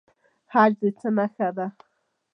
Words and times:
حج 0.53 0.71
د 0.81 0.83
څه 0.99 1.09
نښه 1.17 1.49
ده؟ 1.57 1.67